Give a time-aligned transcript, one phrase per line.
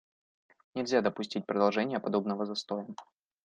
[0.73, 2.87] Нельзя допустить продолжения подобного застоя.